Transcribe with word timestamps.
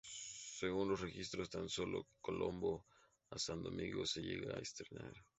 Según 0.59 0.89
los 0.89 1.01
registros, 1.01 1.51
tan 1.51 1.69
sólo 1.69 2.07
Colombo 2.21 2.87
a 3.29 3.37
San 3.37 3.61
Domingo 3.61 4.03
se 4.07 4.21
llegó 4.21 4.49
a 4.49 4.57
estrenar. 4.59 5.13